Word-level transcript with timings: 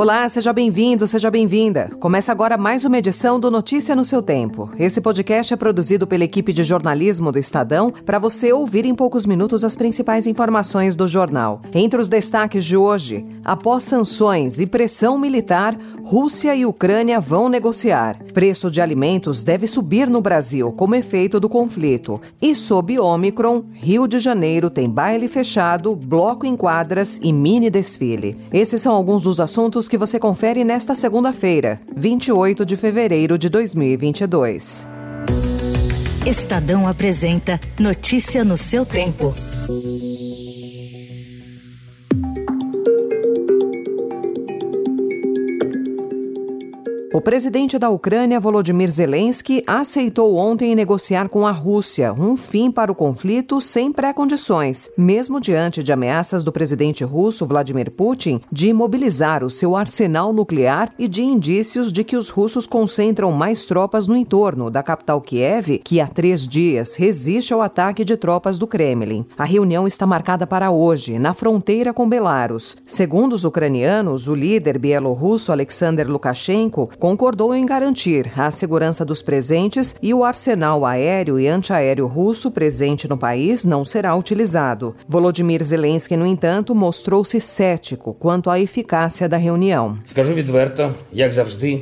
Olá, 0.00 0.26
seja 0.30 0.50
bem-vindo, 0.50 1.06
seja 1.06 1.30
bem-vinda. 1.30 1.90
Começa 2.00 2.32
agora 2.32 2.56
mais 2.56 2.86
uma 2.86 2.96
edição 2.96 3.38
do 3.38 3.50
Notícia 3.50 3.94
no 3.94 4.02
seu 4.02 4.22
Tempo. 4.22 4.70
Esse 4.78 4.98
podcast 4.98 5.52
é 5.52 5.56
produzido 5.58 6.06
pela 6.06 6.24
equipe 6.24 6.54
de 6.54 6.64
jornalismo 6.64 7.30
do 7.30 7.38
Estadão 7.38 7.90
para 7.90 8.18
você 8.18 8.50
ouvir 8.50 8.86
em 8.86 8.94
poucos 8.94 9.26
minutos 9.26 9.62
as 9.62 9.76
principais 9.76 10.26
informações 10.26 10.96
do 10.96 11.06
jornal. 11.06 11.60
Entre 11.74 12.00
os 12.00 12.08
destaques 12.08 12.64
de 12.64 12.78
hoje, 12.78 13.26
após 13.44 13.84
sanções 13.84 14.58
e 14.58 14.66
pressão 14.66 15.18
militar, 15.18 15.76
Rússia 16.02 16.56
e 16.56 16.64
Ucrânia 16.64 17.20
vão 17.20 17.50
negociar. 17.50 18.24
Preço 18.32 18.70
de 18.70 18.80
alimentos 18.80 19.42
deve 19.42 19.66
subir 19.66 20.08
no 20.08 20.22
Brasil 20.22 20.72
como 20.72 20.94
efeito 20.94 21.38
do 21.38 21.46
conflito. 21.46 22.18
E 22.40 22.54
sob 22.54 22.98
Ômicron, 22.98 23.64
Rio 23.74 24.08
de 24.08 24.18
Janeiro 24.18 24.70
tem 24.70 24.88
baile 24.88 25.28
fechado, 25.28 25.94
bloco 25.94 26.46
em 26.46 26.56
quadras 26.56 27.20
e 27.22 27.34
mini 27.34 27.68
desfile. 27.68 28.38
Esses 28.50 28.80
são 28.80 28.94
alguns 28.94 29.24
dos 29.24 29.38
assuntos 29.40 29.89
que 29.90 29.98
você 29.98 30.20
confere 30.20 30.62
nesta 30.62 30.94
segunda-feira, 30.94 31.80
28 31.96 32.64
de 32.64 32.76
fevereiro 32.76 33.36
de 33.36 33.48
2022. 33.48 34.86
Estadão 36.24 36.86
apresenta 36.86 37.60
Notícia 37.76 38.44
no 38.44 38.56
seu 38.56 38.86
tempo. 38.86 39.34
O 47.12 47.20
presidente 47.20 47.76
da 47.76 47.90
Ucrânia, 47.90 48.38
Volodymyr 48.38 48.88
Zelensky, 48.88 49.64
aceitou 49.66 50.36
ontem 50.36 50.76
negociar 50.76 51.28
com 51.28 51.44
a 51.44 51.50
Rússia 51.50 52.12
um 52.12 52.36
fim 52.36 52.70
para 52.70 52.92
o 52.92 52.94
conflito 52.94 53.60
sem 53.60 53.90
pré-condições, 53.90 54.92
mesmo 54.96 55.40
diante 55.40 55.82
de 55.82 55.92
ameaças 55.92 56.44
do 56.44 56.52
presidente 56.52 57.02
russo, 57.02 57.44
Vladimir 57.44 57.90
Putin, 57.90 58.40
de 58.52 58.72
mobilizar 58.72 59.42
o 59.42 59.50
seu 59.50 59.74
arsenal 59.74 60.32
nuclear 60.32 60.92
e 60.96 61.08
de 61.08 61.20
indícios 61.20 61.90
de 61.90 62.04
que 62.04 62.16
os 62.16 62.28
russos 62.30 62.64
concentram 62.64 63.32
mais 63.32 63.64
tropas 63.64 64.06
no 64.06 64.16
entorno 64.16 64.70
da 64.70 64.80
capital 64.80 65.20
Kiev, 65.20 65.80
que 65.82 66.00
há 66.00 66.06
três 66.06 66.46
dias 66.46 66.94
resiste 66.94 67.52
ao 67.52 67.60
ataque 67.60 68.04
de 68.04 68.16
tropas 68.16 68.56
do 68.56 68.68
Kremlin. 68.68 69.26
A 69.36 69.44
reunião 69.44 69.84
está 69.84 70.06
marcada 70.06 70.46
para 70.46 70.70
hoje, 70.70 71.18
na 71.18 71.34
fronteira 71.34 71.92
com 71.92 72.08
Belarus. 72.08 72.76
Segundo 72.86 73.32
os 73.32 73.44
ucranianos, 73.44 74.28
o 74.28 74.34
líder 74.36 74.78
bielorrusso 74.78 75.50
Alexander 75.50 76.08
Lukashenko 76.08 76.88
concordou 76.99 77.55
em 77.55 77.65
garantir 77.65 78.31
a 78.35 78.51
segurança 78.51 79.03
dos 79.05 79.21
presentes 79.21 79.95
e 80.01 80.13
o 80.13 80.23
arsenal 80.23 80.85
aéreo 80.85 81.39
e 81.39 81.47
antiaéreo 81.47 82.07
russo 82.07 82.51
presente 82.51 83.07
no 83.07 83.17
país 83.17 83.63
não 83.63 83.85
será 83.85 84.15
utilizado. 84.15 84.95
Volodymyr 85.07 85.63
Zelensky, 85.63 86.15
no 86.17 86.25
entanto, 86.25 86.75
mostrou-se 86.75 87.39
cético 87.39 88.13
quanto 88.13 88.49
à 88.49 88.59
eficácia 88.59 89.27
da 89.29 89.37
reunião. 89.37 89.97
Скажу 90.05 90.33
відверто, 90.33 90.91
як 91.11 91.33
завжди, 91.33 91.81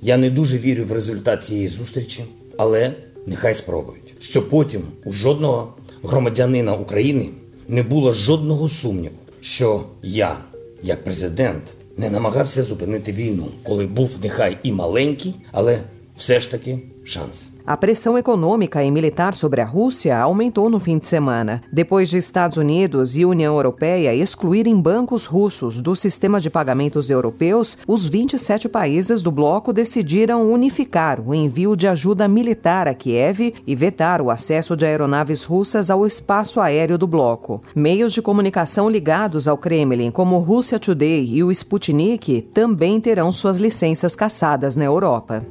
я 0.00 0.16
не 0.16 0.30
дуже 0.30 0.58
вірю 0.58 0.84
в 0.84 0.92
результат 0.92 1.44
цієї 1.44 1.68
зустрічі, 1.68 2.24
але 2.58 2.92
нехай 3.26 3.54
спробують, 3.54 4.14
щоб 4.20 4.48
потім 4.48 4.82
у 5.04 5.12
жодного 5.12 5.74
громадянина 6.02 6.74
України 6.74 7.28
не 7.68 7.82
було 7.82 8.12
жодного 8.12 8.68
сумніву, 8.68 9.16
що 9.40 9.82
я, 10.02 10.36
як 10.82 11.04
президент, 11.04 11.62
не 11.97 12.09
намагався 12.09 12.63
зупинити 12.63 13.11
війну, 13.11 13.47
коли 13.63 13.87
був 13.87 14.17
нехай 14.23 14.57
і 14.63 14.71
маленький, 14.71 15.35
але 15.51 15.79
все 16.17 16.39
ж 16.39 16.51
таки 16.51 16.79
шанс. 17.03 17.45
A 17.67 17.75
pressão 17.75 18.17
econômica 18.17 18.81
e 18.81 18.89
militar 18.89 19.33
sobre 19.33 19.59
a 19.59 19.65
Rússia 19.65 20.17
aumentou 20.17 20.69
no 20.69 20.79
fim 20.79 20.97
de 20.97 21.05
semana, 21.05 21.61
depois 21.69 22.07
de 22.07 22.17
Estados 22.17 22.55
Unidos 22.55 23.17
e 23.17 23.25
União 23.25 23.53
Europeia 23.53 24.15
excluírem 24.15 24.79
bancos 24.79 25.25
russos 25.25 25.81
do 25.81 25.93
sistema 25.93 26.39
de 26.39 26.49
pagamentos 26.49 27.09
europeus. 27.09 27.77
Os 27.85 28.07
27 28.07 28.69
países 28.69 29.21
do 29.21 29.33
bloco 29.33 29.73
decidiram 29.73 30.49
unificar 30.49 31.19
o 31.19 31.35
envio 31.35 31.75
de 31.75 31.89
ajuda 31.89 32.25
militar 32.25 32.87
a 32.87 32.93
Kiev 32.93 33.53
e 33.67 33.75
vetar 33.75 34.21
o 34.21 34.31
acesso 34.31 34.73
de 34.77 34.85
aeronaves 34.85 35.43
russas 35.43 35.89
ao 35.89 36.07
espaço 36.07 36.61
aéreo 36.61 36.97
do 36.97 37.05
bloco. 37.05 37.61
Meios 37.75 38.13
de 38.13 38.21
comunicação 38.21 38.89
ligados 38.89 39.45
ao 39.45 39.57
Kremlin, 39.57 40.09
como 40.09 40.37
Russia 40.37 40.79
Today 40.79 41.25
e 41.33 41.43
o 41.43 41.51
Sputnik, 41.51 42.43
também 42.43 43.01
terão 43.01 43.29
suas 43.29 43.57
licenças 43.57 44.15
cassadas 44.15 44.77
na 44.77 44.85
Europa. 44.85 45.45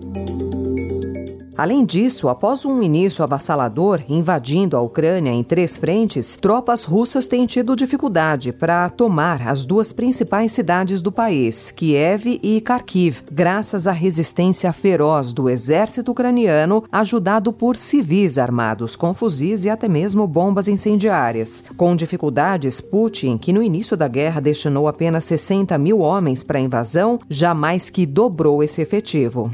Além 1.56 1.86
disso, 1.86 2.28
após 2.28 2.66
um 2.66 2.82
início 2.82 3.24
avassalador 3.24 4.02
invadindo 4.10 4.76
a 4.76 4.80
Ucrânia 4.82 5.30
em 5.30 5.42
três 5.42 5.78
frentes, 5.78 6.36
tropas 6.36 6.84
russas 6.84 7.26
têm 7.26 7.46
tido 7.46 7.74
dificuldade 7.74 8.52
para 8.52 8.90
tomar 8.90 9.48
as 9.48 9.64
duas 9.64 9.90
principais 9.90 10.52
cidades 10.52 11.00
do 11.00 11.10
país, 11.10 11.70
Kiev 11.70 12.38
e 12.42 12.60
Kharkiv, 12.60 13.22
graças 13.32 13.86
à 13.86 13.92
resistência 13.92 14.70
feroz 14.70 15.32
do 15.32 15.48
exército 15.48 16.12
ucraniano, 16.12 16.84
ajudado 16.92 17.54
por 17.54 17.74
civis 17.74 18.36
armados 18.36 18.94
com 18.94 19.14
fuzis 19.14 19.64
e 19.64 19.70
até 19.70 19.88
mesmo 19.88 20.26
bombas 20.26 20.68
incendiárias. 20.68 21.64
Com 21.74 21.96
dificuldades, 21.96 22.82
Putin, 22.82 23.38
que 23.38 23.52
no 23.52 23.62
início 23.62 23.96
da 23.96 24.08
guerra 24.08 24.40
destinou 24.40 24.88
apenas 24.88 25.24
60 25.24 25.78
mil 25.78 26.00
homens 26.00 26.42
para 26.42 26.58
a 26.58 26.62
invasão, 26.62 27.18
jamais 27.30 27.88
que 27.88 28.04
dobrou 28.04 28.62
esse 28.62 28.82
efetivo. 28.82 29.50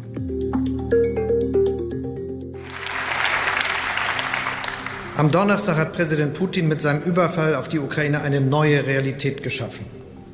Am 5.14 5.30
Donnerstag 5.30 5.76
hat 5.76 5.92
Präsident 5.92 6.32
Putin 6.32 6.68
mit 6.68 6.80
seinem 6.80 7.02
Überfall 7.02 7.54
auf 7.54 7.68
die 7.68 7.78
Ukraine 7.78 8.22
eine 8.22 8.40
neue 8.40 8.86
Realität 8.86 9.42
geschaffen. 9.42 9.84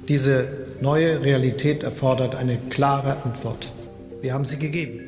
Diese 0.06 0.46
neue 0.80 1.20
Realität 1.20 1.82
erfordert 1.82 2.36
eine 2.36 2.58
klare 2.70 3.24
Antwort. 3.24 3.72
Wir 4.22 4.34
haben 4.34 4.44
sie 4.44 4.56
gegeben. 4.56 5.07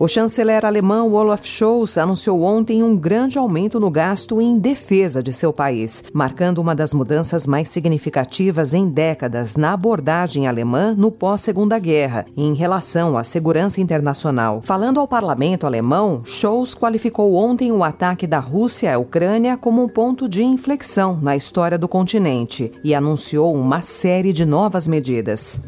O 0.00 0.06
chanceler 0.06 0.64
alemão 0.64 1.12
Olaf 1.12 1.44
Scholz 1.44 1.98
anunciou 1.98 2.42
ontem 2.42 2.84
um 2.84 2.96
grande 2.96 3.36
aumento 3.36 3.80
no 3.80 3.90
gasto 3.90 4.40
em 4.40 4.56
defesa 4.56 5.20
de 5.20 5.32
seu 5.32 5.52
país, 5.52 6.04
marcando 6.12 6.58
uma 6.58 6.72
das 6.72 6.94
mudanças 6.94 7.48
mais 7.48 7.68
significativas 7.68 8.74
em 8.74 8.88
décadas 8.88 9.56
na 9.56 9.72
abordagem 9.72 10.46
alemã 10.46 10.94
no 10.96 11.10
pós-Segunda 11.10 11.80
Guerra, 11.80 12.26
em 12.36 12.54
relação 12.54 13.18
à 13.18 13.24
segurança 13.24 13.80
internacional. 13.80 14.60
Falando 14.62 15.00
ao 15.00 15.08
parlamento 15.08 15.66
alemão, 15.66 16.22
Scholz 16.24 16.76
qualificou 16.76 17.34
ontem 17.34 17.72
o 17.72 17.82
ataque 17.82 18.24
da 18.24 18.38
Rússia 18.38 18.94
à 18.94 18.98
Ucrânia 18.98 19.56
como 19.56 19.82
um 19.82 19.88
ponto 19.88 20.28
de 20.28 20.44
inflexão 20.44 21.18
na 21.20 21.34
história 21.34 21.76
do 21.76 21.88
continente 21.88 22.70
e 22.84 22.94
anunciou 22.94 23.52
uma 23.52 23.82
série 23.82 24.32
de 24.32 24.46
novas 24.46 24.86
medidas. 24.86 25.60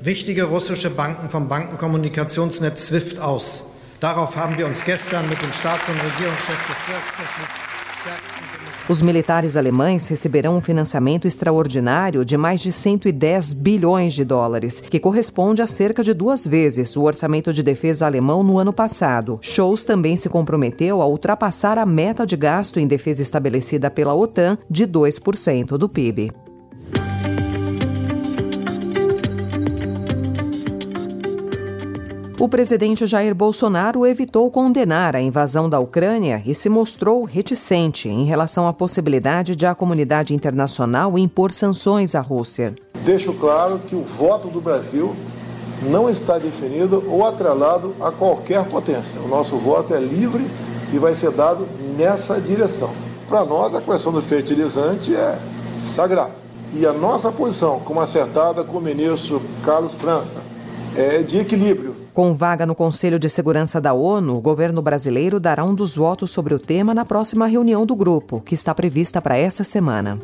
Wichtige 0.00 0.44
russische 0.44 0.90
Banken 0.90 1.28
vom 1.28 1.46
Bankenkommunikationsnetz 1.46 2.86
SWIFT 2.86 3.20
aus. 3.20 3.64
Darauf 4.00 4.34
haben 4.34 4.56
wir 4.56 4.66
uns 4.66 4.82
gestern 4.82 5.28
mit 5.28 5.40
dem 5.42 5.52
Staats- 5.52 5.88
und 5.88 5.96
Regierungschef 5.96 6.66
des 6.66 6.76
Os 8.88 9.02
militares 9.02 9.56
alemães 9.56 10.08
receberão 10.08 10.56
um 10.56 10.60
financiamento 10.60 11.28
extraordinário 11.28 12.24
de 12.24 12.36
mais 12.38 12.62
de 12.62 12.72
110 12.72 13.52
bilhões 13.52 14.14
de 14.14 14.24
dólares, 14.24 14.80
que 14.80 14.98
corresponde 14.98 15.60
a 15.60 15.66
cerca 15.66 16.02
de 16.02 16.14
duas 16.14 16.46
vezes 16.46 16.96
o 16.96 17.02
orçamento 17.02 17.52
de 17.52 17.62
defesa 17.62 18.06
alemão 18.06 18.42
no 18.42 18.58
ano 18.58 18.72
passado. 18.72 19.38
Scholz 19.42 19.84
também 19.84 20.16
se 20.16 20.30
comprometeu 20.30 21.02
a 21.02 21.06
ultrapassar 21.06 21.76
a 21.76 21.84
meta 21.84 22.24
de 22.24 22.36
gasto 22.36 22.80
em 22.80 22.86
defesa 22.86 23.20
estabelecida 23.20 23.90
pela 23.90 24.14
OTAN 24.14 24.56
de 24.68 24.86
2% 24.86 25.76
do 25.76 25.88
PIB. 25.88 26.32
O 32.40 32.48
presidente 32.48 33.06
Jair 33.06 33.34
Bolsonaro 33.34 34.06
evitou 34.06 34.50
condenar 34.50 35.14
a 35.14 35.20
invasão 35.20 35.68
da 35.68 35.78
Ucrânia 35.78 36.42
e 36.46 36.54
se 36.54 36.70
mostrou 36.70 37.22
reticente 37.24 38.08
em 38.08 38.24
relação 38.24 38.66
à 38.66 38.72
possibilidade 38.72 39.54
de 39.54 39.66
a 39.66 39.74
comunidade 39.74 40.34
internacional 40.34 41.18
impor 41.18 41.52
sanções 41.52 42.14
à 42.14 42.20
Rússia. 42.22 42.74
Deixo 43.04 43.34
claro 43.34 43.78
que 43.80 43.94
o 43.94 44.00
voto 44.00 44.48
do 44.48 44.58
Brasil 44.58 45.14
não 45.82 46.08
está 46.08 46.38
definido 46.38 47.04
ou 47.08 47.26
atrelado 47.26 47.94
a 48.00 48.10
qualquer 48.10 48.64
potência. 48.64 49.20
O 49.20 49.28
nosso 49.28 49.58
voto 49.58 49.94
é 49.94 50.00
livre 50.00 50.50
e 50.94 50.98
vai 50.98 51.14
ser 51.14 51.32
dado 51.32 51.68
nessa 51.98 52.40
direção. 52.40 52.88
Para 53.28 53.44
nós, 53.44 53.74
a 53.74 53.82
questão 53.82 54.12
do 54.12 54.22
fertilizante 54.22 55.14
é 55.14 55.38
sagrada. 55.82 56.32
E 56.74 56.86
a 56.86 56.92
nossa 56.94 57.30
posição, 57.30 57.80
como 57.80 58.00
acertada 58.00 58.64
com 58.64 58.78
o 58.78 58.80
ministro 58.80 59.42
Carlos 59.62 59.92
França, 59.92 60.40
é 60.96 61.18
de 61.18 61.38
equilíbrio. 61.38 61.89
Com 62.12 62.34
vaga 62.34 62.66
no 62.66 62.74
Conselho 62.74 63.20
de 63.20 63.28
Segurança 63.28 63.80
da 63.80 63.92
ONU, 63.92 64.36
o 64.36 64.40
governo 64.40 64.82
brasileiro 64.82 65.38
dará 65.38 65.64
um 65.64 65.74
dos 65.74 65.94
votos 65.94 66.32
sobre 66.32 66.52
o 66.52 66.58
tema 66.58 66.92
na 66.92 67.04
próxima 67.04 67.46
reunião 67.46 67.86
do 67.86 67.94
grupo, 67.94 68.40
que 68.40 68.54
está 68.54 68.74
prevista 68.74 69.22
para 69.22 69.38
essa 69.38 69.62
semana. 69.62 70.20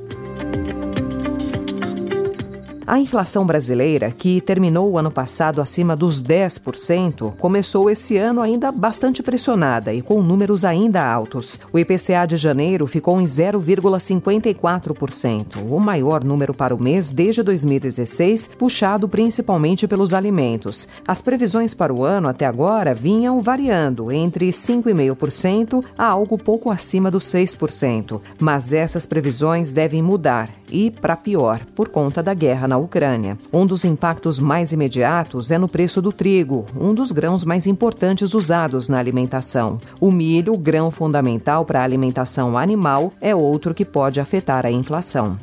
A 2.89 3.01
inflação 3.01 3.45
brasileira, 3.45 4.13
que 4.13 4.41
terminou 4.41 4.93
o 4.93 4.99
ano 4.99 5.11
passado 5.11 5.61
acima 5.61 5.97
dos 5.97 6.23
10%, 6.23 7.35
começou 7.37 7.91
esse 7.91 8.17
ano 8.17 8.41
ainda 8.41 8.71
bastante 8.71 9.25
pressionada 9.25 9.93
e 9.93 10.01
com 10.01 10.23
números 10.23 10.65
ainda 10.65 11.05
altos. 11.05 11.59
O 11.73 11.81
IPCA 11.81 12.25
de 12.29 12.37
janeiro 12.37 12.87
ficou 12.87 13.21
em 13.21 13.25
0,54%, 13.25 15.69
o 15.69 15.81
maior 15.81 16.23
número 16.23 16.55
para 16.55 16.73
o 16.73 16.81
mês 16.81 17.11
desde 17.11 17.43
2016, 17.43 18.51
puxado 18.57 19.09
principalmente 19.09 19.89
pelos 19.89 20.15
alimentos. 20.15 20.87
As 21.09 21.21
previsões 21.21 21.75
para 21.75 21.93
o 21.93 22.05
ano 22.05 22.29
até 22.29 22.47
agora 22.47 22.95
vinham 22.95 23.41
variando 23.41 24.13
entre 24.13 24.51
5,5% 24.51 25.85
a 25.99 26.07
algo 26.07 26.39
pouco 26.39 26.71
acima 26.71 27.11
dos 27.11 27.25
6%, 27.25 28.21
mas 28.39 28.73
essas 28.73 29.05
previsões 29.05 29.73
devem 29.73 30.01
mudar 30.01 30.49
e 30.71 30.91
para 30.91 31.17
pior, 31.17 31.65
por 31.75 31.89
conta 31.89 32.23
da 32.23 32.35
guerra 32.35 32.69
na 32.69 32.76
Ucrânia. 32.77 33.39
Um 33.53 33.67
dos 33.67 33.85
impactos 33.85 34.39
mais 34.39 34.73
imediatos 34.73 35.51
é 35.51 35.59
no 35.59 35.69
preço 35.69 36.03
do 36.03 36.13
trigo, 36.13 36.65
um 36.79 36.93
dos 36.93 37.13
grãos 37.13 37.45
mais 37.45 37.67
importantes 37.67 38.35
usados 38.35 38.89
na 38.89 38.99
alimentação. 38.99 39.81
O 40.01 40.11
milho, 40.11 40.57
grão 40.57 40.91
fundamental 40.91 41.65
para 41.65 41.81
a 41.81 41.85
alimentação 41.85 42.57
animal, 42.57 43.13
é 43.21 43.35
outro 43.35 43.75
que 43.75 43.85
pode 43.85 44.21
afetar 44.21 44.65
a 44.67 44.71
inflação. 44.71 45.39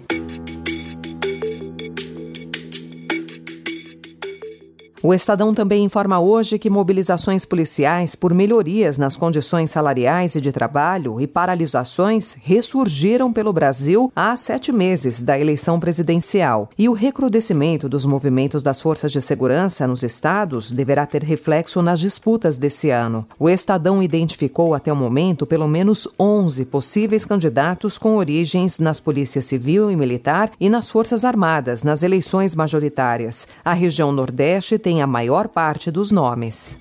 O 5.05 5.13
Estadão 5.13 5.53
também 5.53 5.83
informa 5.83 6.17
hoje 6.17 6.57
que 6.57 6.69
mobilizações 6.69 7.43
policiais 7.43 8.15
por 8.15 8.33
melhorias 8.33 8.97
nas 8.97 9.17
condições 9.17 9.69
salariais 9.69 10.33
e 10.33 10.39
de 10.39 10.49
trabalho 10.49 11.19
e 11.19 11.27
paralisações 11.27 12.37
ressurgiram 12.41 13.33
pelo 13.33 13.51
Brasil 13.51 14.09
há 14.15 14.37
sete 14.37 14.71
meses 14.71 15.21
da 15.21 15.37
eleição 15.37 15.77
presidencial. 15.77 16.69
E 16.77 16.87
o 16.87 16.93
recrudescimento 16.93 17.89
dos 17.89 18.05
movimentos 18.05 18.63
das 18.63 18.79
forças 18.79 19.11
de 19.11 19.21
segurança 19.21 19.85
nos 19.85 20.03
estados 20.03 20.71
deverá 20.71 21.05
ter 21.05 21.21
reflexo 21.21 21.81
nas 21.81 21.99
disputas 21.99 22.57
desse 22.57 22.89
ano. 22.89 23.27
O 23.37 23.49
Estadão 23.49 24.01
identificou 24.01 24.73
até 24.73 24.93
o 24.93 24.95
momento 24.95 25.45
pelo 25.45 25.67
menos 25.67 26.07
11 26.17 26.63
possíveis 26.63 27.25
candidatos 27.25 27.97
com 27.97 28.15
origens 28.15 28.79
nas 28.79 29.01
polícias 29.01 29.43
civil 29.43 29.91
e 29.91 29.97
militar 29.97 30.49
e 30.61 30.69
nas 30.69 30.89
Forças 30.89 31.25
Armadas 31.25 31.83
nas 31.83 32.03
eleições 32.03 32.55
majoritárias. 32.55 33.49
A 33.65 33.73
região 33.73 34.09
Nordeste 34.09 34.79
tem 34.79 34.92
a 35.01 35.07
maior 35.07 35.49
parte 35.49 35.91
dos 35.91 36.11
nomes. 36.11 36.79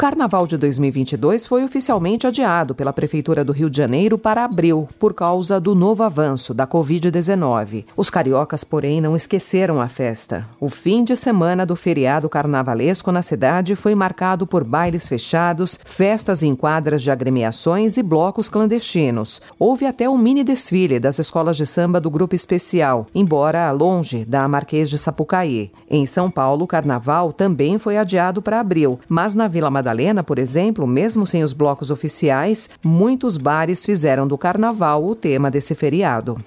Carnaval 0.00 0.46
de 0.46 0.56
2022 0.56 1.44
foi 1.44 1.62
oficialmente 1.62 2.26
adiado 2.26 2.74
pela 2.74 2.90
Prefeitura 2.90 3.44
do 3.44 3.52
Rio 3.52 3.68
de 3.68 3.76
Janeiro 3.76 4.16
para 4.16 4.46
abril, 4.46 4.88
por 4.98 5.12
causa 5.12 5.60
do 5.60 5.74
novo 5.74 6.02
avanço 6.02 6.54
da 6.54 6.66
Covid-19. 6.66 7.84
Os 7.94 8.08
cariocas, 8.08 8.64
porém, 8.64 8.98
não 8.98 9.14
esqueceram 9.14 9.78
a 9.78 9.88
festa. 9.88 10.48
O 10.58 10.70
fim 10.70 11.04
de 11.04 11.14
semana 11.14 11.66
do 11.66 11.76
feriado 11.76 12.30
carnavalesco 12.30 13.12
na 13.12 13.20
cidade 13.20 13.76
foi 13.76 13.94
marcado 13.94 14.46
por 14.46 14.64
bailes 14.64 15.06
fechados, 15.06 15.78
festas 15.84 16.42
em 16.42 16.56
quadras 16.56 17.02
de 17.02 17.10
agremiações 17.10 17.98
e 17.98 18.02
blocos 18.02 18.48
clandestinos. 18.48 19.42
Houve 19.58 19.84
até 19.84 20.08
um 20.08 20.16
mini 20.16 20.42
desfile 20.42 20.98
das 20.98 21.18
escolas 21.18 21.58
de 21.58 21.66
samba 21.66 22.00
do 22.00 22.10
Grupo 22.10 22.34
Especial, 22.34 23.06
embora 23.14 23.70
longe 23.70 24.24
da 24.24 24.48
Marquês 24.48 24.88
de 24.88 24.96
Sapucaí. 24.96 25.70
Em 25.90 26.06
São 26.06 26.30
Paulo, 26.30 26.64
o 26.64 26.66
carnaval 26.66 27.34
também 27.34 27.76
foi 27.76 27.98
adiado 27.98 28.40
para 28.40 28.60
abril, 28.60 28.98
mas 29.06 29.34
na 29.34 29.46
Vila 29.46 29.70
Madalena 29.70 29.89
Madalena, 29.90 30.22
por 30.22 30.38
exemplo, 30.38 30.86
mesmo 30.86 31.26
sem 31.26 31.42
os 31.42 31.52
blocos 31.52 31.90
oficiais, 31.90 32.70
muitos 32.84 33.36
bares 33.36 33.84
fizeram 33.84 34.26
do 34.26 34.38
carnaval 34.38 35.04
o 35.04 35.16
tema 35.16 35.50
desse 35.50 35.74
feriado. 35.74 36.40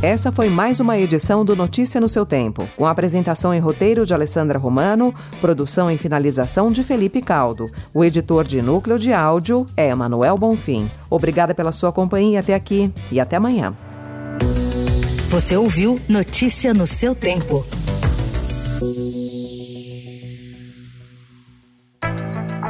Essa 0.00 0.30
foi 0.30 0.48
mais 0.48 0.78
uma 0.78 0.96
edição 0.96 1.44
do 1.44 1.56
Notícia 1.56 2.00
no 2.00 2.08
seu 2.08 2.24
Tempo, 2.24 2.68
com 2.76 2.86
apresentação 2.86 3.52
em 3.52 3.58
roteiro 3.58 4.06
de 4.06 4.14
Alessandra 4.14 4.60
Romano, 4.60 5.12
produção 5.40 5.90
e 5.90 5.98
finalização 5.98 6.70
de 6.70 6.84
Felipe 6.84 7.20
Caldo. 7.20 7.68
O 7.92 8.04
editor 8.04 8.44
de 8.44 8.62
núcleo 8.62 8.96
de 8.96 9.12
áudio 9.12 9.66
é 9.76 9.88
Emanuel 9.88 10.38
Bonfim. 10.38 10.88
Obrigada 11.10 11.52
pela 11.52 11.72
sua 11.72 11.92
companhia 11.92 12.38
até 12.38 12.54
aqui 12.54 12.92
e 13.10 13.18
até 13.18 13.36
amanhã. 13.36 13.74
Você 15.30 15.56
ouviu 15.56 15.98
Notícia 16.08 16.72
no 16.72 16.86
seu 16.86 17.12
Tempo. 17.12 17.64